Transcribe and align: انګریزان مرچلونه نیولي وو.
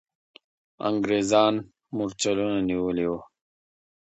انګریزان 0.87 1.53
مرچلونه 1.97 2.59
نیولي 2.69 3.05
وو. 3.09 3.19